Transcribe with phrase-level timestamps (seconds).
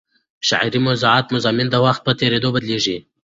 [0.47, 2.97] شعري موضوعات او مضامین د وخت په تېرېدو بدلېږي.